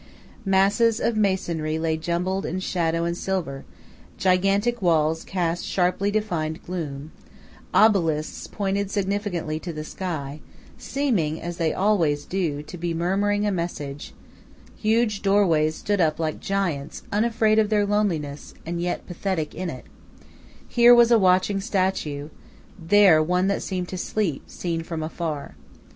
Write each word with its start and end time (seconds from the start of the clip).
Masses 0.45 0.99
of 0.99 1.15
masonry 1.15 1.77
lay 1.77 1.95
jumbled 1.95 2.43
in 2.43 2.59
shadow 2.59 3.01
and 3.01 3.09
in 3.09 3.13
silver; 3.13 3.65
gigantic 4.17 4.81
walls 4.81 5.23
cast 5.23 5.63
sharply 5.63 6.09
defined 6.09 6.63
gloom; 6.63 7.11
obelisks 7.71 8.47
pointed 8.47 8.89
significantly 8.89 9.59
to 9.59 9.71
the 9.71 9.83
sky, 9.83 10.39
seeming, 10.75 11.39
as 11.39 11.57
they 11.57 11.71
always 11.71 12.25
do, 12.25 12.63
to 12.63 12.79
be 12.79 12.95
murmuring 12.95 13.45
a 13.45 13.51
message; 13.51 14.15
huge 14.75 15.21
doorways 15.21 15.75
stood 15.75 16.01
up 16.01 16.17
like 16.19 16.39
giants 16.39 17.03
unafraid 17.11 17.59
of 17.59 17.69
their 17.69 17.85
loneliness 17.85 18.55
and 18.65 18.81
yet 18.81 19.05
pathetic 19.05 19.53
in 19.53 19.69
it; 19.69 19.85
here 20.67 20.95
was 20.95 21.11
a 21.11 21.19
watching 21.19 21.61
statue, 21.61 22.29
there 22.79 23.21
one 23.21 23.45
that 23.45 23.61
seemed 23.61 23.87
to 23.87 23.99
sleep, 23.99 24.41
seen 24.47 24.81
from 24.81 25.03
afar. 25.03 25.53